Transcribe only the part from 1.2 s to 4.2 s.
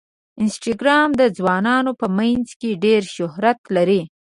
ځوانانو په منځ کې ډېر شهرت لري.